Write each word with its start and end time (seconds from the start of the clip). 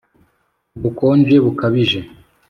ubukonje 0.77 1.35
bukabije 1.45 1.99